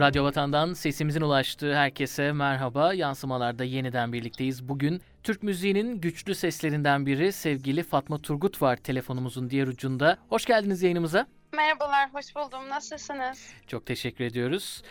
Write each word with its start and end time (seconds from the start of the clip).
Radyo 0.00 0.24
Vatan'dan 0.24 0.72
sesimizin 0.72 1.20
ulaştığı 1.20 1.74
herkese 1.74 2.32
merhaba. 2.32 2.94
Yansımalarda 2.94 3.64
yeniden 3.64 4.12
birlikteyiz. 4.12 4.68
Bugün 4.68 5.00
Türk 5.22 5.42
müziğinin 5.42 6.00
güçlü 6.00 6.34
seslerinden 6.34 7.06
biri 7.06 7.32
sevgili 7.32 7.82
Fatma 7.82 8.18
Turgut 8.18 8.62
var 8.62 8.76
telefonumuzun 8.76 9.50
diğer 9.50 9.66
ucunda. 9.66 10.18
Hoş 10.28 10.44
geldiniz 10.44 10.82
yayınımıza. 10.82 11.26
Merhabalar, 11.52 12.14
hoş 12.14 12.36
buldum. 12.36 12.68
Nasılsınız? 12.70 13.48
Çok 13.66 13.86
teşekkür 13.86 14.24
ediyoruz. 14.24 14.82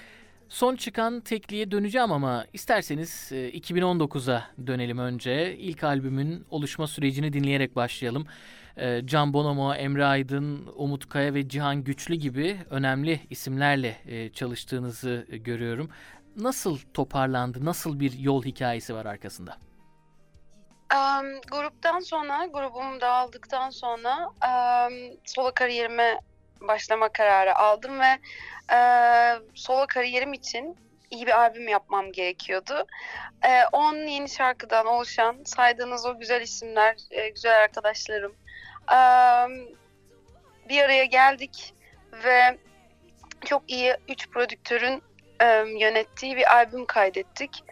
Son 0.50 0.76
çıkan 0.76 1.20
tekliğe 1.20 1.72
döneceğim 1.72 2.12
ama 2.12 2.46
isterseniz 2.54 3.32
2019'a 3.32 4.44
dönelim 4.68 4.98
önce. 4.98 5.58
İlk 5.58 5.84
albümün 5.84 6.46
oluşma 6.50 6.88
sürecini 6.88 7.34
dinleyerek 7.34 7.76
başlayalım. 7.76 8.28
Ee, 8.78 9.02
Can 9.06 9.34
Bonomo, 9.34 9.74
Emre 9.74 10.06
Aydın, 10.06 10.74
Umut 10.76 11.10
Kaya 11.10 11.34
ve 11.34 11.50
Cihan 11.50 11.84
Güçlü 11.84 12.16
gibi 12.16 12.58
önemli 12.70 13.20
isimlerle 13.30 13.98
e, 14.06 14.30
çalıştığınızı 14.34 15.26
görüyorum. 15.30 15.90
Nasıl 16.36 16.80
toparlandı? 16.94 17.66
Nasıl 17.66 18.00
bir 18.00 18.20
yol 18.20 18.44
hikayesi 18.44 18.96
var 18.96 19.06
arkasında? 19.06 19.58
Um, 20.94 21.42
gruptan 21.52 22.00
sonra, 22.00 22.46
grubum 22.46 23.02
dağıldıktan 23.02 23.70
sonra 23.70 24.28
um, 24.28 25.18
solo 25.26 25.52
kariyerime 25.56 26.20
başlama 26.68 27.10
kararı 27.10 27.56
aldım 27.56 28.00
ve 28.00 28.20
e, 28.76 28.80
solo 29.54 29.88
kariyerim 29.88 30.34
için 30.34 30.78
iyi 31.12 31.28
bir 31.28 31.40
albüm 31.40 31.68
yapmam 31.68 32.12
gerekiyordu. 32.12 32.86
10 33.72 33.96
e, 33.96 34.12
yeni 34.12 34.30
şarkıdan 34.30 34.86
oluşan 34.86 35.38
saydığınız 35.46 36.06
o 36.06 36.20
güzel 36.20 36.42
isimler, 36.42 36.96
e, 37.12 37.30
güzel 37.30 37.64
arkadaşlarım 37.64 38.36
bir 40.70 40.84
araya 40.84 41.06
geldik 41.06 41.74
ve 42.26 42.58
çok 43.46 43.72
iyi 43.72 43.96
üç 44.10 44.30
prodüktörün 44.30 45.04
yönettiği 45.80 46.36
bir 46.36 46.56
albüm 46.56 46.86
kaydettik. 46.86 47.64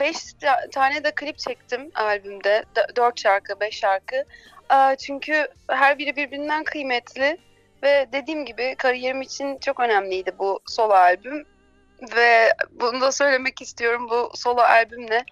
Beş 0.00 0.16
tane 0.72 1.04
de 1.04 1.10
klip 1.14 1.38
çektim 1.38 1.90
albümde. 1.94 2.64
Dört 2.96 3.20
şarkı, 3.20 3.60
beş 3.60 3.78
şarkı. 3.78 4.24
Çünkü 4.98 5.48
her 5.68 5.98
biri 5.98 6.16
birbirinden 6.16 6.64
kıymetli 6.64 7.38
ve 7.82 8.06
dediğim 8.12 8.44
gibi 8.44 8.74
kariyerim 8.78 9.22
için 9.22 9.58
çok 9.58 9.80
önemliydi 9.80 10.38
bu 10.38 10.60
solo 10.66 10.92
albüm. 10.92 11.46
Ve 12.16 12.52
bunu 12.70 13.00
da 13.00 13.12
söylemek 13.12 13.62
istiyorum 13.62 14.08
bu 14.10 14.30
solo 14.34 14.60
albümle 14.60 15.24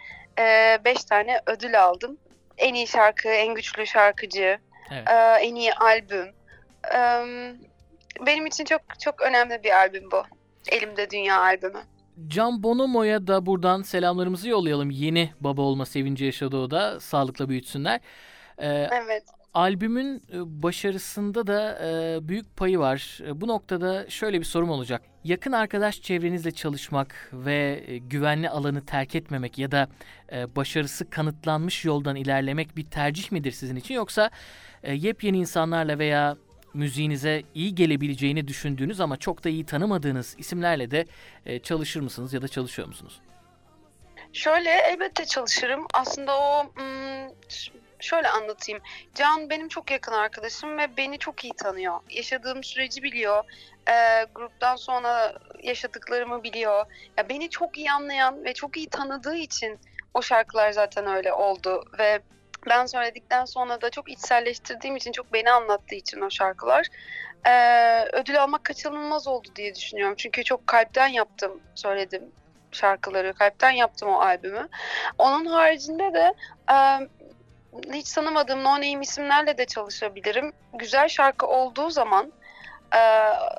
beş 0.84 1.04
tane 1.04 1.40
ödül 1.46 1.82
aldım. 1.82 2.18
En 2.60 2.74
iyi 2.74 2.86
şarkı, 2.86 3.28
en 3.28 3.54
güçlü 3.54 3.86
şarkıcı, 3.86 4.58
evet. 4.92 5.08
en 5.40 5.54
iyi 5.54 5.74
albüm. 5.74 6.34
Benim 8.26 8.46
için 8.46 8.64
çok 8.64 8.80
çok 9.00 9.22
önemli 9.22 9.62
bir 9.64 9.70
albüm 9.70 10.10
bu. 10.10 10.22
Elimde 10.68 11.10
Dünya 11.10 11.40
albümü. 11.40 11.80
Can 12.28 12.62
Bonomo'ya 12.62 13.26
da 13.26 13.46
buradan 13.46 13.82
selamlarımızı 13.82 14.48
yollayalım. 14.48 14.90
Yeni 14.90 15.30
baba 15.40 15.62
olma 15.62 15.86
sevinci 15.86 16.24
yaşadı 16.24 16.56
o 16.56 16.70
da. 16.70 17.00
Sağlıkla 17.00 17.48
büyütsünler. 17.48 18.00
Ee, 18.58 18.88
evet. 18.92 19.24
Albümün 19.54 20.22
e, 20.32 20.62
başarısında 20.62 21.46
da 21.46 21.78
e, 21.82 22.18
büyük 22.28 22.56
payı 22.56 22.78
var. 22.78 23.18
E, 23.26 23.40
bu 23.40 23.48
noktada 23.48 24.10
şöyle 24.10 24.40
bir 24.40 24.44
sorum 24.44 24.70
olacak. 24.70 25.02
Yakın 25.24 25.52
arkadaş 25.52 26.02
çevrenizle 26.02 26.50
çalışmak 26.50 27.30
ve 27.32 27.84
güvenli 28.02 28.50
alanı 28.50 28.86
terk 28.86 29.14
etmemek 29.14 29.58
ya 29.58 29.70
da 29.70 29.88
başarısı 30.56 31.10
kanıtlanmış 31.10 31.84
yoldan 31.84 32.16
ilerlemek 32.16 32.76
bir 32.76 32.84
tercih 32.84 33.32
midir 33.32 33.52
sizin 33.52 33.76
için 33.76 33.94
yoksa 33.94 34.30
yepyeni 34.92 35.38
insanlarla 35.38 35.98
veya 35.98 36.36
müziğinize 36.74 37.42
iyi 37.54 37.74
gelebileceğini 37.74 38.48
düşündüğünüz 38.48 39.00
ama 39.00 39.16
çok 39.16 39.44
da 39.44 39.48
iyi 39.48 39.66
tanımadığınız 39.66 40.34
isimlerle 40.38 40.90
de 40.90 41.06
çalışır 41.62 42.00
mısınız 42.00 42.32
ya 42.32 42.42
da 42.42 42.48
çalışıyor 42.48 42.88
musunuz? 42.88 43.20
Şöyle 44.32 44.70
elbette 44.70 45.24
çalışırım. 45.24 45.86
Aslında 45.94 46.40
o 46.40 46.72
şöyle 48.00 48.28
anlatayım. 48.28 48.82
Can 49.14 49.50
benim 49.50 49.68
çok 49.68 49.90
yakın 49.90 50.12
arkadaşım 50.12 50.78
ve 50.78 50.96
beni 50.96 51.18
çok 51.18 51.44
iyi 51.44 51.52
tanıyor. 51.52 52.00
Yaşadığım 52.10 52.64
süreci 52.64 53.02
biliyor. 53.02 53.44
E, 53.88 54.26
gruptan 54.34 54.76
sonra 54.76 55.34
yaşadıklarımı 55.62 56.42
biliyor. 56.42 56.86
Ya 57.18 57.28
beni 57.28 57.50
çok 57.50 57.78
iyi 57.78 57.92
anlayan 57.92 58.44
ve 58.44 58.54
çok 58.54 58.76
iyi 58.76 58.88
tanıdığı 58.88 59.36
için 59.36 59.80
o 60.14 60.22
şarkılar 60.22 60.72
zaten 60.72 61.06
öyle 61.06 61.32
oldu 61.32 61.84
ve 61.98 62.20
ben 62.68 62.86
söyledikten 62.86 63.44
sonra 63.44 63.80
da 63.80 63.90
çok 63.90 64.10
içselleştirdiğim 64.10 64.96
için, 64.96 65.12
çok 65.12 65.32
beni 65.32 65.50
anlattığı 65.50 65.94
için 65.94 66.20
o 66.20 66.30
şarkılar 66.30 66.86
e, 67.46 68.04
ödül 68.12 68.42
almak 68.42 68.64
kaçınılmaz 68.64 69.28
oldu 69.28 69.48
diye 69.56 69.74
düşünüyorum. 69.74 70.14
Çünkü 70.18 70.44
çok 70.44 70.66
kalpten 70.66 71.08
yaptım, 71.08 71.60
söyledim 71.74 72.32
şarkıları, 72.72 73.34
kalpten 73.34 73.70
yaptım 73.70 74.08
o 74.08 74.20
albümü. 74.20 74.68
Onun 75.18 75.46
haricinde 75.46 76.14
de 76.14 76.34
hiç 77.92 78.12
tanımadığım 78.12 78.64
no 78.64 78.74
name 78.74 79.00
isimlerle 79.02 79.58
de 79.58 79.64
çalışabilirim. 79.64 80.52
Güzel 80.74 81.08
şarkı 81.08 81.46
olduğu 81.46 81.90
zaman 81.90 82.32
e, 82.94 83.00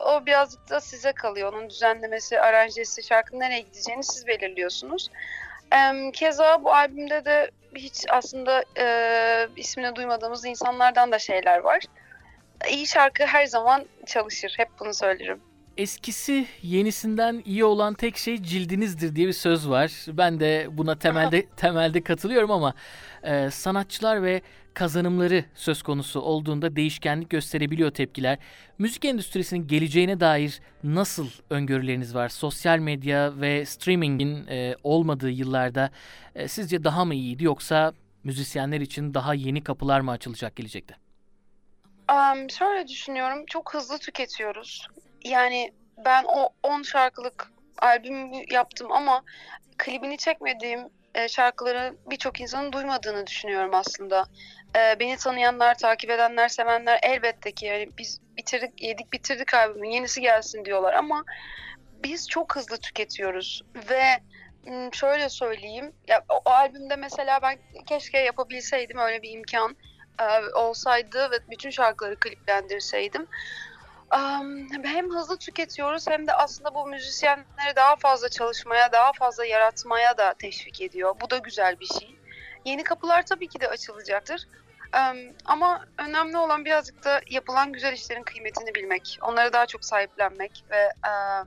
o 0.02 0.26
birazcık 0.26 0.70
da 0.70 0.82
size 0.82 1.12
kalıyor. 1.12 1.54
Onun 1.54 1.70
düzenlemesi, 1.70 2.40
aranjesi, 2.40 3.04
şarkının 3.04 3.40
nereye 3.40 3.60
gideceğini 3.60 4.04
siz 4.04 4.28
belirliyorsunuz. 4.28 5.10
E, 5.74 6.12
keza 6.12 6.64
bu 6.64 6.74
albümde 6.74 7.26
de 7.26 7.52
hiç 7.76 8.06
aslında 8.10 8.64
e, 8.78 9.48
ismini 9.56 9.96
duymadığımız 9.96 10.46
insanlardan 10.46 11.12
da 11.12 11.20
şeyler 11.20 11.58
var. 11.58 11.84
İyi 12.70 12.88
şarkı 12.88 13.26
her 13.26 13.46
zaman 13.46 13.86
çalışır. 14.06 14.54
Hep 14.58 14.70
bunu 14.80 14.94
söylerim. 14.94 15.51
Eskisi 15.82 16.48
yenisinden 16.64 17.42
iyi 17.46 17.66
olan 17.66 17.94
tek 17.94 18.18
şey 18.18 18.44
cildinizdir 18.44 19.16
diye 19.16 19.28
bir 19.28 19.34
söz 19.34 19.70
var. 19.70 19.92
Ben 20.08 20.40
de 20.40 20.68
buna 20.72 21.00
temelde 21.00 21.46
temelde 21.58 22.02
katılıyorum 22.04 22.52
ama 22.52 22.74
e, 23.24 23.50
sanatçılar 23.50 24.24
ve 24.24 24.42
kazanımları 24.74 25.46
söz 25.56 25.84
konusu 25.84 26.22
olduğunda 26.22 26.76
değişkenlik 26.76 27.30
gösterebiliyor 27.30 27.92
tepkiler. 27.92 28.38
Müzik 28.78 29.06
endüstrisinin 29.06 29.68
geleceğine 29.68 30.20
dair 30.20 30.62
nasıl 30.84 31.30
öngörüleriniz 31.50 32.16
var? 32.16 32.30
Sosyal 32.30 32.80
medya 32.80 33.42
ve 33.42 33.66
streamingin 33.66 34.48
e, 34.48 34.76
olmadığı 34.84 35.30
yıllarda 35.30 35.92
e, 36.36 36.48
sizce 36.48 36.84
daha 36.84 37.06
mı 37.06 37.16
iyiydi 37.16 37.44
yoksa 37.44 37.94
müzisyenler 38.24 38.82
için 38.82 39.14
daha 39.14 39.34
yeni 39.34 39.64
kapılar 39.64 40.00
mı 40.00 40.12
açılacak 40.12 40.56
gelecekte? 40.56 40.96
Um, 42.12 42.50
şöyle 42.50 42.88
düşünüyorum. 42.88 43.46
Çok 43.48 43.74
hızlı 43.74 43.98
tüketiyoruz. 43.98 44.88
Yani 45.24 45.74
ben 46.06 46.24
o 46.24 46.50
10 46.64 46.82
şarkılık 46.82 47.52
albüm 47.82 48.32
yaptım 48.52 48.92
ama 48.92 49.24
klibini 49.78 50.18
çekmediğim 50.18 50.90
e, 51.16 51.28
şarkıları 51.28 51.96
birçok 52.10 52.42
insanın 52.42 52.72
duymadığını 52.72 53.28
düşünüyorum 53.28 53.74
aslında. 53.74 54.26
E, 54.76 55.00
beni 55.00 55.18
tanıyanlar, 55.18 55.78
takip 55.78 56.10
edenler, 56.10 56.48
sevenler 56.48 57.00
elbette 57.04 57.52
ki 57.52 57.66
yani 57.66 57.90
biz 57.98 58.22
bitirdik, 58.38 58.82
yedik 58.82 59.14
bitirdik 59.14 59.54
albümün 59.54 59.90
yenisi 59.90 60.22
gelsin 60.22 60.66
diyorlar 60.66 60.94
ama 60.94 61.24
biz 62.04 62.30
çok 62.30 62.56
hızlı 62.56 62.78
tüketiyoruz 62.78 63.62
ve 63.90 64.04
şöyle 64.92 65.30
söyleyeyim 65.30 65.94
ya 66.08 66.24
o, 66.30 66.42
o 66.46 66.50
albümde 66.50 66.96
mesela 66.96 67.40
ben 67.42 67.58
keşke 67.86 68.20
yapabilseydim 68.20 68.98
öyle 68.98 69.22
bir 69.22 69.32
imkan 69.32 69.76
e, 70.20 70.56
olsaydı 70.56 71.32
ve 71.32 71.36
bütün 71.52 71.70
şarkıları 71.70 72.20
kliplendirseydim 72.20 73.28
hem 74.84 75.10
hızlı 75.10 75.38
tüketiyoruz 75.38 76.08
hem 76.08 76.28
de 76.28 76.34
aslında 76.34 76.76
bu 76.76 76.86
müzisyenleri 76.86 77.76
daha 77.76 77.96
fazla 77.96 78.30
çalışmaya, 78.30 78.92
daha 78.92 79.14
fazla 79.14 79.46
yaratmaya 79.46 80.18
da 80.18 80.34
teşvik 80.34 80.82
ediyor. 80.82 81.16
Bu 81.22 81.30
da 81.30 81.38
güzel 81.38 81.80
bir 81.80 81.86
şey. 81.86 82.20
Yeni 82.66 82.84
kapılar 82.84 83.26
tabii 83.26 83.48
ki 83.48 83.60
de 83.60 83.68
açılacaktır. 83.68 84.48
Ama 85.46 85.86
önemli 85.98 86.38
olan 86.38 86.66
birazcık 86.66 87.04
da 87.04 87.22
yapılan 87.30 87.74
güzel 87.74 87.94
işlerin 87.94 88.24
kıymetini 88.24 88.76
bilmek, 88.76 89.20
onları 89.22 89.54
daha 89.54 89.66
çok 89.66 89.86
sahiplenmek 89.86 90.64
ve 90.72 90.90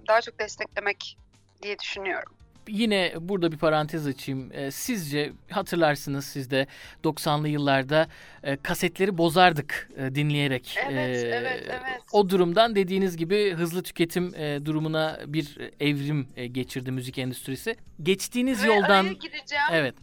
daha 0.08 0.20
çok 0.20 0.38
desteklemek 0.38 1.18
diye 1.62 1.78
düşünüyorum 1.78 2.32
yine 2.68 3.12
burada 3.20 3.52
bir 3.52 3.58
parantez 3.58 4.06
açayım. 4.06 4.50
E, 4.52 4.70
sizce 4.70 5.32
hatırlarsınız 5.50 6.24
siz 6.24 6.50
de 6.50 6.66
90'lı 7.04 7.48
yıllarda 7.48 8.08
e, 8.42 8.56
kasetleri 8.56 9.18
bozardık 9.18 9.88
e, 9.96 10.14
dinleyerek. 10.14 10.76
Evet, 10.86 11.24
e, 11.24 11.28
evet, 11.28 11.62
evet. 11.68 12.00
O 12.12 12.30
durumdan 12.30 12.74
dediğiniz 12.74 13.16
gibi 13.16 13.54
hızlı 13.54 13.82
tüketim 13.82 14.34
e, 14.34 14.66
durumuna 14.66 15.20
bir 15.26 15.58
evrim 15.80 16.28
e, 16.36 16.46
geçirdi 16.46 16.90
müzik 16.90 17.18
endüstrisi. 17.18 17.76
Geçtiğiniz 18.02 18.62
Ve 18.64 18.66
yoldan 18.66 19.18
gireceğim. 19.18 19.64
Evet. 19.72 19.94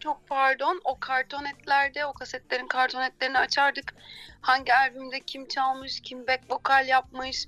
Çok 0.00 0.28
pardon. 0.28 0.80
O 0.84 0.98
kartonetlerde, 1.00 2.06
o 2.06 2.12
kasetlerin 2.12 2.66
kartonetlerini 2.66 3.38
açardık. 3.38 3.94
Hangi 4.40 4.74
albümde 4.74 5.20
kim 5.20 5.48
çalmış, 5.48 6.00
kim 6.00 6.26
back 6.26 6.40
vokal 6.50 6.88
yapmış, 6.88 7.46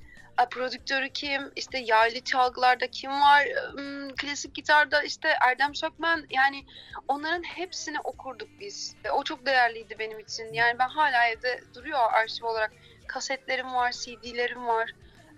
prodüktörü 0.50 1.08
kim, 1.08 1.52
işte 1.56 1.78
yaylı 1.78 2.20
çalgılarda 2.20 2.86
kim 2.86 3.10
var, 3.10 3.48
klasik 4.16 4.54
gitarda 4.54 5.02
işte 5.02 5.28
Erdem 5.48 5.74
Sökmen 5.74 6.26
yani 6.30 6.64
onların 7.08 7.42
hepsini 7.42 8.00
okurduk 8.04 8.48
biz. 8.60 8.94
O 9.12 9.24
çok 9.24 9.46
değerliydi 9.46 9.96
benim 9.98 10.18
için. 10.18 10.52
Yani 10.52 10.78
ben 10.78 10.88
hala 10.88 11.26
evde 11.26 11.60
duruyor 11.74 12.12
arşiv 12.12 12.46
olarak. 12.46 12.72
Kasetlerim 13.08 13.74
var, 13.74 13.92
CD'lerim 13.92 14.66
var. 14.66 14.90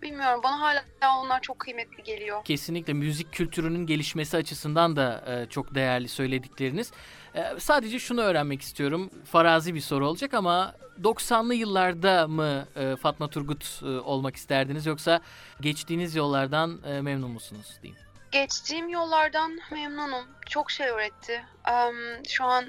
Bilmiyorum 0.03 0.41
bana 0.45 0.61
hala 0.61 0.85
onlar 1.25 1.41
çok 1.41 1.59
kıymetli 1.59 2.03
geliyor. 2.03 2.45
Kesinlikle 2.45 2.93
müzik 2.93 3.33
kültürünün 3.33 3.87
gelişmesi 3.87 4.37
açısından 4.37 4.97
da 4.97 5.25
e, 5.27 5.51
çok 5.51 5.75
değerli 5.75 6.09
söyledikleriniz. 6.09 6.93
E, 7.35 7.45
sadece 7.59 7.99
şunu 7.99 8.21
öğrenmek 8.21 8.63
istiyorum. 8.63 9.11
Farazi 9.25 9.75
bir 9.75 9.81
soru 9.81 10.09
olacak 10.09 10.35
ama 10.35 10.75
90'lı 11.03 11.55
yıllarda 11.55 12.29
mı 12.29 12.67
e, 12.77 12.97
Fatma 12.97 13.29
Turgut 13.29 13.81
e, 13.83 13.87
olmak 13.87 14.37
isterdiniz 14.37 14.87
yoksa 14.87 15.21
geçtiğiniz 15.61 16.15
yollardan 16.15 16.81
e, 16.87 17.01
memnun 17.01 17.31
musunuz 17.31 17.79
diyeyim? 17.83 18.07
Geçtiğim 18.33 18.89
yollardan 18.89 19.59
memnunum. 19.73 20.25
Çok 20.47 20.71
şey 20.71 20.89
öğretti. 20.89 21.45
Um, 21.71 22.25
şu 22.29 22.45
an 22.45 22.65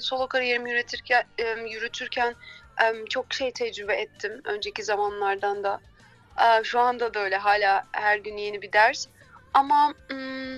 solo 0.00 0.26
kariyerimi 0.26 0.70
yürütürken, 0.70 1.24
um, 1.40 1.66
yürütürken 1.66 2.34
um, 2.90 3.04
çok 3.06 3.34
şey 3.34 3.52
tecrübe 3.52 3.94
ettim 3.94 4.40
önceki 4.44 4.84
zamanlardan 4.84 5.64
da. 5.64 5.80
Uh, 6.38 6.64
şu 6.64 6.80
anda 6.80 7.14
da 7.14 7.20
öyle 7.20 7.36
hala 7.36 7.84
her 7.92 8.18
gün 8.18 8.36
yeni 8.36 8.62
bir 8.62 8.72
ders. 8.72 9.06
Ama 9.54 9.94
um, 10.10 10.54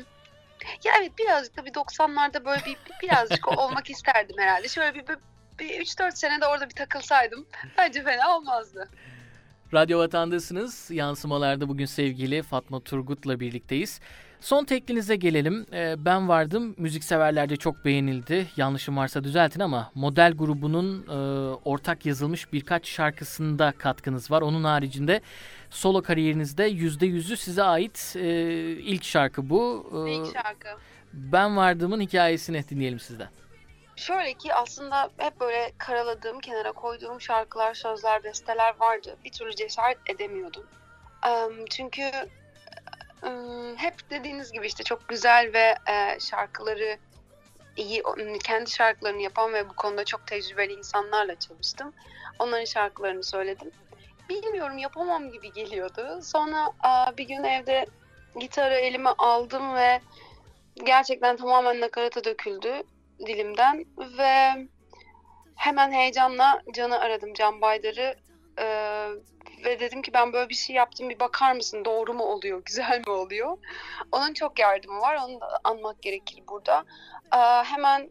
ya 0.84 0.92
evet 1.00 1.18
birazcık 1.18 1.56
da 1.56 1.64
bir 1.64 1.72
90'larda 1.72 2.44
böyle 2.44 2.62
bir 2.66 2.76
birazcık 3.02 3.48
olmak 3.58 3.90
isterdim 3.90 4.36
herhalde. 4.38 4.68
Şöyle 4.68 4.94
bir, 4.94 5.06
bir, 5.08 5.16
bir 5.58 5.68
3-4 5.68 6.16
sene 6.16 6.40
de 6.40 6.46
orada 6.46 6.68
bir 6.68 6.74
takılsaydım 6.74 7.46
bence 7.78 8.02
fena 8.02 8.36
olmazdı. 8.36 8.88
Radyo 9.74 9.98
Vatan'dasınız. 9.98 10.90
Yansımalarda 10.90 11.68
bugün 11.68 11.86
sevgili 11.86 12.42
Fatma 12.42 12.80
Turgut'la 12.80 13.40
birlikteyiz. 13.40 14.00
Son 14.40 14.64
teklinize 14.64 15.16
gelelim. 15.16 15.66
Ee, 15.72 15.94
ben 15.98 16.28
vardım. 16.28 16.74
Müzikseverlerce 16.78 17.56
çok 17.56 17.84
beğenildi. 17.84 18.46
Yanlışım 18.56 18.96
varsa 18.96 19.24
düzeltin 19.24 19.60
ama 19.60 19.90
model 19.94 20.32
grubunun 20.32 21.06
e, 21.08 21.14
ortak 21.64 22.06
yazılmış 22.06 22.52
birkaç 22.52 22.88
şarkısında 22.88 23.72
katkınız 23.78 24.30
var. 24.30 24.42
Onun 24.42 24.64
haricinde 24.64 25.20
solo 25.70 26.02
kariyerinizde 26.02 26.70
%100'ü 26.70 27.36
size 27.36 27.62
ait 27.62 28.16
e, 28.16 28.28
ilk 28.70 29.04
şarkı 29.04 29.50
bu. 29.50 29.90
Ee, 30.06 30.12
ilk 30.12 30.32
şarkı. 30.32 30.68
Ben 31.12 31.56
vardığımın 31.56 32.00
hikayesini 32.00 32.68
dinleyelim 32.68 33.00
sizden. 33.00 33.28
Şöyle 33.96 34.34
ki 34.34 34.54
aslında 34.54 35.10
hep 35.16 35.40
böyle 35.40 35.72
karaladığım, 35.78 36.40
kenara 36.40 36.72
koyduğum 36.72 37.20
şarkılar, 37.20 37.74
sözler, 37.74 38.24
besteler 38.24 38.74
vardı. 38.80 39.16
Bir 39.24 39.32
türlü 39.32 39.54
cesaret 39.56 39.98
edemiyordum. 40.06 40.66
Çünkü 41.70 42.02
hep 43.76 44.10
dediğiniz 44.10 44.52
gibi 44.52 44.66
işte 44.66 44.84
çok 44.84 45.08
güzel 45.08 45.50
ve 45.52 45.74
şarkıları 46.20 46.98
iyi, 47.76 48.02
kendi 48.44 48.70
şarkılarını 48.70 49.22
yapan 49.22 49.52
ve 49.52 49.68
bu 49.68 49.72
konuda 49.72 50.04
çok 50.04 50.26
tecrübeli 50.26 50.72
insanlarla 50.72 51.38
çalıştım. 51.38 51.92
Onların 52.38 52.64
şarkılarını 52.64 53.24
söyledim. 53.24 53.70
Bilmiyorum 54.30 54.78
yapamam 54.78 55.30
gibi 55.30 55.52
geliyordu. 55.52 56.20
Sonra 56.22 56.72
bir 57.18 57.24
gün 57.28 57.44
evde 57.44 57.86
gitarı 58.40 58.74
elime 58.74 59.10
aldım 59.10 59.74
ve 59.74 60.00
gerçekten 60.84 61.36
tamamen 61.36 61.80
nakarata 61.80 62.24
döküldü 62.24 62.82
dilimden 63.26 63.84
ve 64.18 64.66
hemen 65.56 65.92
heyecanla 65.92 66.62
Can'ı 66.74 66.98
aradım, 66.98 67.34
Can 67.34 67.60
Baydar'ı 67.60 68.16
e, 68.58 68.66
ve 69.64 69.80
dedim 69.80 70.02
ki 70.02 70.12
ben 70.12 70.32
böyle 70.32 70.48
bir 70.48 70.54
şey 70.54 70.76
yaptım 70.76 71.08
bir 71.08 71.20
bakar 71.20 71.52
mısın 71.52 71.84
doğru 71.84 72.14
mu 72.14 72.24
oluyor, 72.24 72.62
güzel 72.64 73.02
mi 73.06 73.12
oluyor? 73.12 73.58
Onun 74.12 74.34
çok 74.34 74.58
yardımı 74.58 75.00
var, 75.00 75.18
onu 75.28 75.40
da 75.40 75.60
anmak 75.64 76.02
gerekir 76.02 76.42
burada. 76.48 76.84
E, 77.34 77.64
hemen 77.64 78.10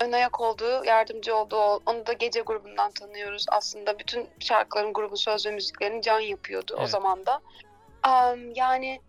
ön 0.00 0.12
ayak 0.12 0.40
olduğu, 0.40 0.84
yardımcı 0.84 1.36
olduğu, 1.36 1.82
onu 1.86 2.06
da 2.06 2.12
gece 2.12 2.40
grubundan 2.40 2.90
tanıyoruz. 2.90 3.46
Aslında 3.48 3.98
bütün 3.98 4.28
şarkıların 4.40 4.92
grubun 4.92 5.16
söz 5.16 5.46
ve 5.46 5.50
müziklerini 5.50 6.02
Can 6.02 6.20
yapıyordu 6.20 6.74
evet. 6.78 6.84
o 6.84 6.86
zaman 6.86 7.26
da. 7.26 7.40
Um, 8.06 8.54
yani 8.54 9.00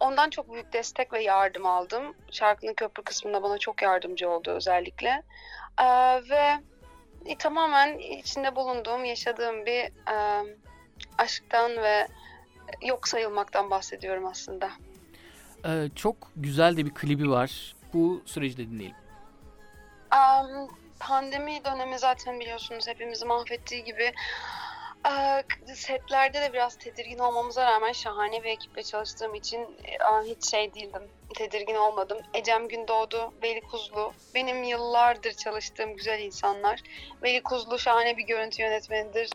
ondan 0.00 0.30
çok 0.30 0.52
büyük 0.52 0.72
destek 0.72 1.12
ve 1.12 1.22
yardım 1.22 1.66
aldım. 1.66 2.14
Şarkının 2.30 2.74
köprü 2.74 3.02
kısmında 3.02 3.42
bana 3.42 3.58
çok 3.58 3.82
yardımcı 3.82 4.30
oldu 4.30 4.50
özellikle. 4.50 5.22
Ee, 5.80 5.84
ve 6.30 6.62
e, 7.26 7.38
tamamen 7.38 7.98
içinde 7.98 8.56
bulunduğum, 8.56 9.04
yaşadığım 9.04 9.66
bir 9.66 9.82
e, 9.84 10.44
aşktan 11.18 11.76
ve 11.76 12.08
yok 12.82 13.08
sayılmaktan 13.08 13.70
bahsediyorum 13.70 14.26
aslında. 14.26 14.70
Ee, 15.66 15.88
çok 15.96 16.16
güzel 16.36 16.76
de 16.76 16.86
bir 16.86 16.94
klibi 16.94 17.30
var. 17.30 17.74
Bu 17.94 18.22
süreci 18.26 18.56
de 18.56 18.70
dinleyelim. 18.70 19.01
Um, 20.12 20.68
pandemi 21.00 21.64
dönemi 21.64 21.98
zaten 21.98 22.40
biliyorsunuz 22.40 22.88
hepimizi 22.88 23.24
mahvettiği 23.24 23.84
gibi 23.84 24.12
setlerde 25.74 26.40
de 26.40 26.52
biraz 26.52 26.78
tedirgin 26.78 27.18
olmamıza 27.18 27.66
rağmen 27.66 27.92
şahane 27.92 28.44
bir 28.44 28.48
ekiple 28.48 28.82
çalıştığım 28.82 29.34
için 29.34 29.78
hiç 30.24 30.50
şey 30.50 30.74
değildim. 30.74 31.02
Tedirgin 31.34 31.74
olmadım. 31.74 32.18
Ecem 32.34 32.68
Gündoğdu, 32.68 33.32
Veli 33.42 33.60
Kuzlu. 33.60 34.12
Benim 34.34 34.62
yıllardır 34.64 35.32
çalıştığım 35.32 35.96
güzel 35.96 36.20
insanlar. 36.20 36.82
Veli 37.22 37.42
Kuzlu 37.42 37.78
şahane 37.78 38.16
bir 38.16 38.22
görüntü 38.22 38.62
yönetmenidir. 38.62 39.30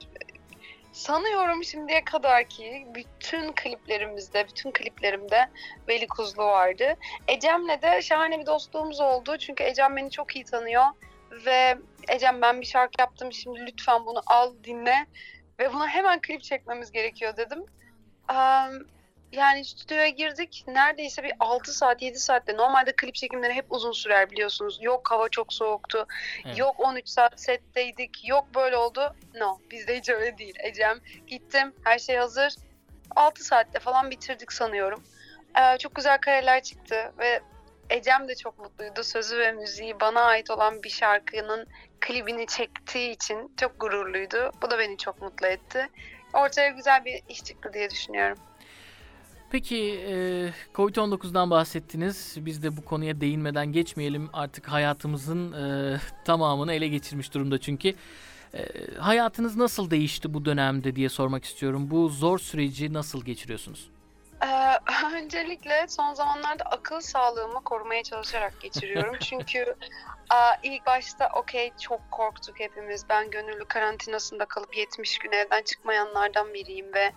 Sanıyorum 0.97 1.63
şimdiye 1.63 2.03
kadar 2.03 2.49
ki 2.49 2.87
bütün 2.95 3.51
kliplerimizde, 3.51 4.47
bütün 4.47 4.71
kliplerimde 4.71 5.49
Veli 5.87 6.07
Kuzlu 6.07 6.43
vardı. 6.43 6.95
Ecem'le 7.27 7.81
de 7.81 8.01
şahane 8.01 8.39
bir 8.39 8.45
dostluğumuz 8.45 8.99
oldu. 8.99 9.37
Çünkü 9.37 9.63
Ecem 9.63 9.95
beni 9.95 10.11
çok 10.11 10.35
iyi 10.35 10.45
tanıyor. 10.45 10.85
Ve 11.45 11.77
Ecem 12.07 12.41
ben 12.41 12.61
bir 12.61 12.65
şarkı 12.65 13.01
yaptım 13.01 13.33
şimdi 13.33 13.59
lütfen 13.59 14.05
bunu 14.05 14.21
al 14.27 14.53
dinle 14.63 15.05
ve 15.59 15.73
buna 15.73 15.87
hemen 15.87 16.21
klip 16.21 16.43
çekmemiz 16.43 16.91
gerekiyor 16.91 17.37
dedim. 17.37 17.65
Um, 18.29 18.87
yani 19.31 19.65
stüdyoya 19.65 20.07
girdik. 20.07 20.63
Neredeyse 20.67 21.23
bir 21.23 21.33
6 21.39 21.73
saat 21.73 22.01
7 22.01 22.19
saatte. 22.19 22.57
Normalde 22.57 22.91
klip 22.91 23.15
çekimleri 23.15 23.53
hep 23.53 23.65
uzun 23.69 23.91
sürer 23.91 24.31
biliyorsunuz. 24.31 24.79
Yok 24.81 25.11
hava 25.11 25.29
çok 25.29 25.53
soğuktu. 25.53 26.07
Evet. 26.45 26.57
Yok 26.57 26.75
13 26.79 27.09
saat 27.09 27.41
setteydik. 27.41 28.27
Yok 28.27 28.45
böyle 28.55 28.77
oldu. 28.77 29.15
No 29.35 29.59
bizde 29.71 29.97
hiç 29.97 30.09
öyle 30.09 30.37
değil. 30.37 30.55
Ecem 30.63 30.99
gittim. 31.27 31.73
Her 31.83 31.99
şey 31.99 32.15
hazır. 32.15 32.55
6 33.15 33.43
saatte 33.43 33.79
falan 33.79 34.11
bitirdik 34.11 34.53
sanıyorum. 34.53 35.03
Ee, 35.59 35.77
çok 35.77 35.95
güzel 35.95 36.17
kareler 36.17 36.63
çıktı 36.63 37.13
ve 37.19 37.41
Ecem 37.89 38.27
de 38.27 38.35
çok 38.35 38.59
mutluydu. 38.59 39.03
Sözü 39.03 39.39
ve 39.39 39.51
müziği 39.51 39.99
bana 39.99 40.21
ait 40.21 40.49
olan 40.51 40.83
bir 40.83 40.89
şarkının 40.89 41.67
klibini 41.99 42.47
çektiği 42.47 43.11
için 43.11 43.55
çok 43.59 43.79
gururluydu. 43.79 44.51
Bu 44.61 44.71
da 44.71 44.79
beni 44.79 44.97
çok 44.97 45.21
mutlu 45.21 45.47
etti. 45.47 45.89
Ortaya 46.33 46.69
güzel 46.69 47.05
bir 47.05 47.21
iş 47.29 47.43
çıktı 47.43 47.73
diye 47.73 47.89
düşünüyorum. 47.89 48.37
Peki 49.49 50.05
e, 50.07 50.15
Covid-19'dan 50.75 51.49
bahsettiniz. 51.49 52.35
Biz 52.37 52.63
de 52.63 52.77
bu 52.77 52.85
konuya 52.85 53.21
değinmeden 53.21 53.71
geçmeyelim. 53.71 54.29
Artık 54.33 54.67
hayatımızın 54.67 55.53
e, 55.53 55.97
tamamını 56.25 56.73
ele 56.73 56.87
geçirmiş 56.87 57.33
durumda 57.33 57.57
çünkü. 57.57 57.93
E, 58.53 58.65
hayatınız 58.99 59.55
nasıl 59.55 59.91
değişti 59.91 60.33
bu 60.33 60.45
dönemde 60.45 60.95
diye 60.95 61.09
sormak 61.09 61.45
istiyorum. 61.45 61.91
Bu 61.91 62.09
zor 62.09 62.39
süreci 62.39 62.93
nasıl 62.93 63.25
geçiriyorsunuz? 63.25 63.89
Ee, 64.43 64.77
öncelikle 65.15 65.85
son 65.87 66.13
zamanlarda 66.13 66.63
akıl 66.63 67.01
sağlığımı 67.01 67.63
korumaya 67.63 68.03
çalışarak 68.03 68.61
geçiriyorum. 68.61 69.15
Çünkü 69.19 69.75
a, 70.29 70.55
ilk 70.63 70.85
başta 70.85 71.29
okey 71.35 71.71
çok 71.81 72.01
korktuk 72.11 72.59
hepimiz. 72.59 73.09
Ben 73.09 73.31
gönüllü 73.31 73.65
karantinasında 73.65 74.45
kalıp 74.45 74.77
70 74.77 75.17
gün 75.19 75.31
evden 75.31 75.61
çıkmayanlardan 75.61 76.53
biriyim 76.53 76.93
ve 76.93 77.11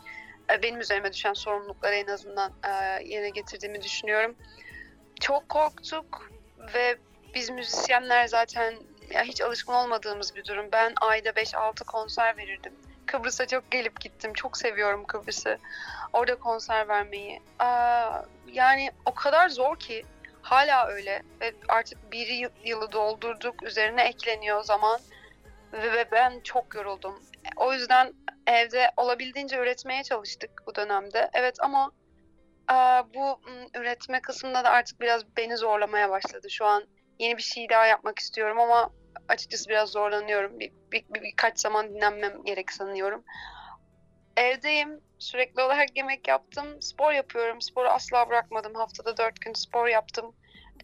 benim 0.63 0.81
üzerime 0.81 1.13
düşen 1.13 1.33
sorumlulukları 1.33 1.95
en 1.95 2.07
azından 2.07 2.53
e, 2.65 2.71
yerine 3.05 3.31
getirdiğimi 3.31 3.83
düşünüyorum. 3.83 4.37
Çok 5.21 5.49
korktuk 5.49 6.31
ve 6.75 6.97
biz 7.35 7.51
müzisyenler 7.51 8.27
zaten 8.27 8.75
ya 9.11 9.23
hiç 9.23 9.41
alışkın 9.41 9.73
olmadığımız 9.73 10.37
bir 10.37 10.45
durum. 10.45 10.69
Ben 10.73 10.93
ayda 11.01 11.31
5-6 11.31 11.85
konser 11.85 12.37
verirdim. 12.37 12.73
Kıbrıs'a 13.07 13.47
çok 13.47 13.71
gelip 13.71 14.01
gittim. 14.01 14.33
Çok 14.33 14.57
seviyorum 14.57 15.05
Kıbrıs'ı. 15.05 15.59
Orada 16.13 16.35
konser 16.35 16.89
vermeyi. 16.89 17.43
Yani 18.53 18.91
o 19.07 19.15
kadar 19.15 19.49
zor 19.49 19.77
ki 19.77 20.05
hala 20.43 20.87
öyle 20.87 21.23
ve 21.41 21.53
artık 21.69 22.13
bir 22.13 22.51
yılı 22.65 22.93
doldurduk. 22.93 23.63
Üzerine 23.63 24.03
ekleniyor 24.03 24.65
zaman 24.65 25.01
ve 25.73 26.11
ben 26.13 26.41
çok 26.41 26.75
yoruldum. 26.75 27.23
O 27.57 27.73
yüzden 27.73 28.13
evde 28.47 28.91
olabildiğince 28.97 29.59
üretmeye 29.59 30.03
çalıştık 30.03 30.51
bu 30.67 30.75
dönemde. 30.75 31.31
Evet 31.33 31.57
ama 31.61 31.91
bu 33.15 33.41
üretme 33.75 34.21
kısmında 34.21 34.65
da 34.65 34.71
artık 34.71 35.01
biraz 35.01 35.37
beni 35.37 35.57
zorlamaya 35.57 36.11
başladı. 36.11 36.51
Şu 36.51 36.65
an 36.65 36.87
yeni 37.19 37.37
bir 37.37 37.43
şey 37.43 37.69
daha 37.69 37.87
yapmak 37.87 38.19
istiyorum 38.19 38.61
ama 38.61 38.91
açıkçası 39.29 39.69
biraz 39.69 39.89
zorlanıyorum. 39.89 40.61
Bir, 40.61 40.73
bir, 40.93 41.05
bir, 41.15 41.23
birkaç 41.23 41.59
zaman 41.59 41.89
dinlenmem 41.89 42.45
gerek 42.45 42.73
sanıyorum. 42.73 43.25
Evdeyim. 44.37 45.01
Sürekli 45.19 45.63
olarak 45.63 45.97
yemek 45.97 46.29
yaptım. 46.29 46.83
Spor 46.83 47.13
yapıyorum. 47.13 47.61
Sporu 47.61 47.89
asla 47.89 48.29
bırakmadım. 48.29 48.75
Haftada 48.75 49.17
dört 49.17 49.41
gün 49.41 49.53
spor 49.53 49.87
yaptım. 49.87 50.35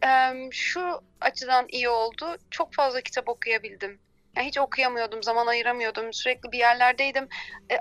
Ee, 0.04 0.48
şu 0.50 1.00
açıdan 1.20 1.66
iyi 1.68 1.88
oldu. 1.88 2.36
Çok 2.50 2.75
fazla 2.75 3.00
kitap 3.00 3.28
okuyabildim. 3.28 4.00
Yani 4.37 4.47
hiç 4.47 4.59
okuyamıyordum, 4.59 5.23
zaman 5.23 5.47
ayıramıyordum. 5.47 6.12
Sürekli 6.12 6.52
bir 6.52 6.59
yerlerdeydim. 6.59 7.28
Ee, 7.71 7.78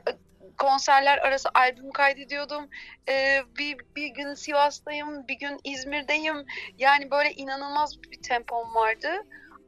konserler 0.58 1.18
arası 1.18 1.50
albüm 1.54 1.92
kaydediyordum. 1.92 2.70
Ee, 3.10 3.42
bir, 3.58 3.78
bir 3.96 4.08
gün 4.08 4.34
Sivas'tayım, 4.34 5.28
bir 5.28 5.40
gün 5.40 5.60
İzmir'deyim. 5.64 6.46
Yani 6.78 7.12
böyle 7.12 7.32
inanılmaz 7.32 8.04
bir 8.12 8.22
tempom 8.22 8.76
vardı. 8.76 9.10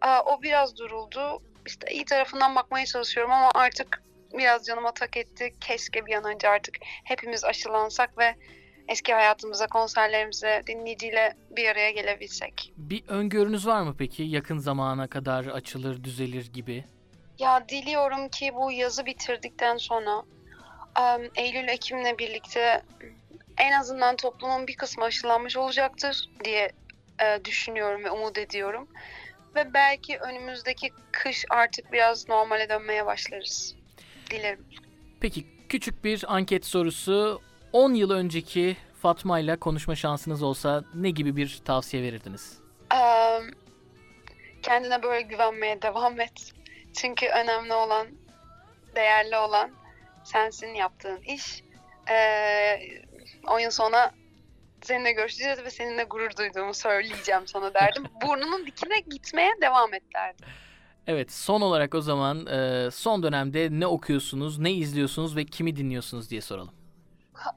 Ee, 0.05 0.09
o 0.25 0.41
biraz 0.41 0.77
duruldu. 0.77 1.41
İşte 1.65 1.91
iyi 1.91 2.05
tarafından 2.05 2.55
bakmaya 2.55 2.85
çalışıyorum 2.85 3.31
ama 3.31 3.51
artık 3.55 4.03
biraz 4.33 4.65
canıma 4.65 4.93
tak 4.93 5.17
etti. 5.17 5.53
Keşke 5.61 6.05
bir 6.05 6.13
an 6.13 6.23
önce 6.23 6.49
artık 6.49 6.77
hepimiz 7.03 7.43
aşılansak 7.43 8.17
ve 8.17 8.35
eski 8.87 9.13
hayatımıza, 9.13 9.67
konserlerimize, 9.67 10.63
dinleyiciyle 10.67 11.35
bir 11.51 11.67
araya 11.67 11.91
gelebilsek. 11.91 12.73
Bir 12.77 13.07
öngörünüz 13.07 13.67
var 13.67 13.81
mı 13.81 13.95
peki? 13.97 14.23
Yakın 14.23 14.57
zamana 14.57 15.07
kadar 15.07 15.45
açılır, 15.45 16.03
düzelir 16.03 16.53
gibi. 16.53 16.85
Ya 17.39 17.69
diliyorum 17.69 18.29
ki 18.29 18.51
bu 18.55 18.71
yazı 18.71 19.05
bitirdikten 19.05 19.77
sonra 19.77 20.23
Eylül 21.35 21.67
Ekim'le 21.67 22.17
birlikte 22.17 22.81
en 23.57 23.71
azından 23.71 24.15
toplumun 24.15 24.67
bir 24.67 24.75
kısmı 24.75 25.03
aşılanmış 25.03 25.57
olacaktır 25.57 26.29
diye 26.43 26.71
e, 27.21 27.45
düşünüyorum 27.45 28.03
ve 28.03 28.11
umut 28.11 28.37
ediyorum. 28.37 28.87
Ve 29.55 29.73
belki 29.73 30.17
önümüzdeki 30.17 30.91
kış 31.11 31.45
artık 31.49 31.91
biraz 31.91 32.29
normale 32.29 32.69
dönmeye 32.69 33.05
başlarız. 33.05 33.75
Dilerim. 34.31 34.65
Peki 35.19 35.45
küçük 35.69 36.03
bir 36.03 36.23
anket 36.27 36.65
sorusu. 36.65 37.41
10 37.77 37.93
yıl 37.93 38.11
önceki 38.11 38.77
Fatma 39.01 39.39
ile 39.39 39.55
konuşma 39.55 39.95
şansınız 39.95 40.43
olsa 40.43 40.83
ne 40.93 41.09
gibi 41.09 41.35
bir 41.35 41.61
tavsiye 41.65 42.03
verirdiniz? 42.03 42.57
Ee, 42.93 43.39
kendine 44.61 45.03
böyle 45.03 45.21
güvenmeye 45.21 45.81
devam 45.81 46.19
et. 46.19 46.53
Çünkü 46.93 47.27
önemli 47.27 47.73
olan, 47.73 48.07
değerli 48.95 49.37
olan 49.37 49.71
sensin 50.23 50.67
yaptığın 50.67 51.21
iş. 51.21 51.63
Ee, 52.11 52.79
10 53.47 53.59
yıl 53.59 53.71
sonra 53.71 54.11
seninle 54.81 55.11
görüşeceğiz 55.11 55.63
ve 55.63 55.69
seninle 55.69 56.03
gurur 56.03 56.37
duyduğumu 56.37 56.73
söyleyeceğim 56.73 57.47
sana 57.47 57.73
derdim. 57.73 58.03
Burnunun 58.21 58.65
dikine 58.65 58.99
gitmeye 58.99 59.51
devam 59.61 59.93
et 59.93 60.03
derdim. 60.15 60.47
Evet 61.07 61.31
son 61.31 61.61
olarak 61.61 61.95
o 61.95 62.01
zaman 62.01 62.47
son 62.89 63.23
dönemde 63.23 63.67
ne 63.71 63.87
okuyorsunuz, 63.87 64.59
ne 64.59 64.71
izliyorsunuz 64.71 65.35
ve 65.35 65.45
kimi 65.45 65.75
dinliyorsunuz 65.75 66.29
diye 66.29 66.41
soralım. 66.41 66.76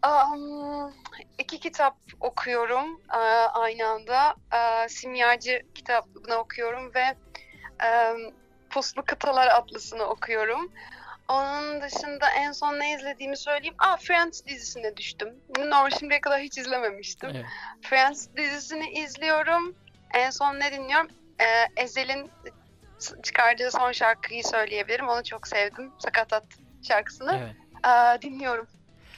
Um, 0.07 0.95
iki 1.39 1.61
kitap 1.61 1.97
okuyorum 2.21 2.95
uh, 2.95 3.57
aynı 3.57 3.87
anda. 3.87 4.35
Uh, 4.53 4.89
Simyacı 4.89 5.63
kitabını 5.75 6.35
okuyorum 6.35 6.95
ve 6.95 7.17
um, 7.85 8.35
Puslu 8.71 9.05
Kıtalar 9.05 9.47
Atlısı'nı 9.47 10.05
okuyorum. 10.05 10.73
Onun 11.29 11.81
dışında 11.83 12.31
en 12.31 12.53
son 12.53 12.81
ne 12.81 12.95
izlediğimi 12.95 13.37
söyleyeyim. 13.37 13.75
Aa 13.79 13.97
Friends 13.97 14.45
dizisine 14.47 14.97
düştüm. 14.97 15.35
Normal 15.59 15.91
şimdiye 15.91 16.21
kadar 16.21 16.41
hiç 16.41 16.59
izlememiştim. 16.59 17.31
Evet. 17.35 17.45
Friends 17.83 18.29
dizisini 18.37 18.91
izliyorum. 18.91 19.77
En 20.15 20.31
son 20.31 20.61
ne 20.61 20.73
dinliyorum? 20.73 21.09
Ee, 21.41 21.83
Ezel'in 21.83 22.31
çıkardığı 23.23 23.71
son 23.71 23.93
şarkıyı 23.93 24.45
söyleyebilirim. 24.45 25.09
Onu 25.09 25.25
çok 25.25 25.49
sevdim. 25.49 25.93
Sakatat 25.99 26.45
şarkısını. 26.89 27.39
Evet. 27.43 27.57
Ee, 27.87 28.23
dinliyorum. 28.23 28.69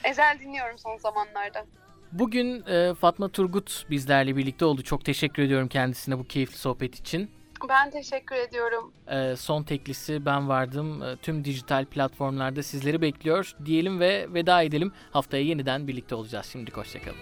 Ezel 0.03 0.39
dinliyorum 0.39 0.77
son 0.77 0.97
zamanlarda. 0.97 1.65
Bugün 2.11 2.65
e, 2.67 2.93
Fatma 2.93 3.29
Turgut 3.29 3.85
bizlerle 3.89 4.35
birlikte 4.37 4.65
oldu. 4.65 4.81
Çok 4.83 5.05
teşekkür 5.05 5.43
ediyorum 5.43 5.67
kendisine 5.67 6.19
bu 6.19 6.27
keyifli 6.27 6.57
sohbet 6.57 6.95
için. 6.95 7.29
Ben 7.69 7.91
teşekkür 7.91 8.35
ediyorum. 8.35 8.93
E, 9.07 9.35
son 9.35 9.63
teklisi 9.63 10.25
ben 10.25 10.49
vardım. 10.49 11.03
E, 11.03 11.15
tüm 11.15 11.45
dijital 11.45 11.85
platformlarda 11.85 12.63
sizleri 12.63 13.01
bekliyor 13.01 13.55
diyelim 13.65 13.99
ve 13.99 14.27
veda 14.33 14.61
edelim. 14.61 14.91
Haftaya 15.11 15.43
yeniden 15.43 15.87
birlikte 15.87 16.15
olacağız. 16.15 16.45
Şimdi 16.51 16.71
hoşçakalın. 16.71 17.17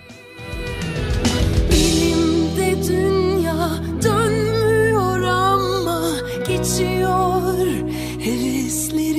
Elimde 1.71 2.87
dünya 2.87 3.69
dönmüyor 4.03 5.21
ama 5.21 6.01
geçiyor 6.47 7.55
hevesli 8.19 9.10